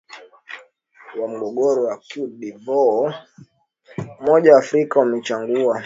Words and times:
wa 1.19 1.27
mgogoro 1.27 1.83
wa 1.83 1.95
cote 1.97 2.27
de 2.27 2.51
voire 2.65 3.15
umoja 4.21 4.53
wa 4.53 4.59
afrika 4.59 4.99
umemchagua 4.99 5.79